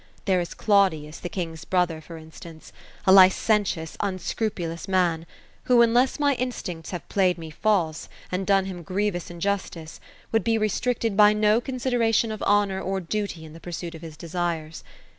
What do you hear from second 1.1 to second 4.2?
the king's brother, for instance,— a licentious